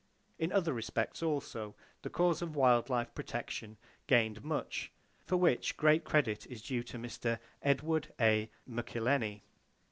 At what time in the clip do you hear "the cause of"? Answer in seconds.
2.01-2.55